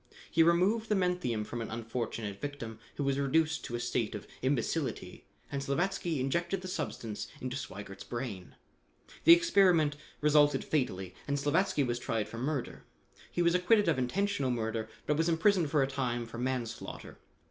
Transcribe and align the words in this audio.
He 0.31 0.41
removed 0.41 0.89
the 0.89 0.95
menthium 0.95 1.45
from 1.45 1.61
an 1.61 1.69
unfortunate 1.69 2.41
victim, 2.41 2.79
who 2.95 3.03
was 3.03 3.19
reduced 3.19 3.63
to 3.65 3.75
a 3.75 3.79
state 3.79 4.15
of 4.15 4.25
imbecility, 4.41 5.27
and 5.51 5.61
Slavatsky 5.61 6.19
injected 6.19 6.61
the 6.61 6.67
substance 6.67 7.27
into 7.39 7.55
Sweigert's 7.55 8.03
brain. 8.03 8.55
The 9.25 9.33
experiment 9.33 9.95
resulted 10.19 10.65
fatally 10.65 11.13
and 11.27 11.37
Slavatsky 11.37 11.83
was 11.85 11.99
tried 11.99 12.27
for 12.27 12.39
murder. 12.39 12.83
He 13.31 13.43
was 13.43 13.53
acquitted 13.53 13.87
of 13.87 13.99
intentional 13.99 14.49
murder 14.49 14.89
but 15.05 15.17
was 15.17 15.29
imprisoned 15.29 15.69
for 15.69 15.83
a 15.83 15.87
time 15.87 16.25
for 16.25 16.39
manslaughter. 16.39 17.19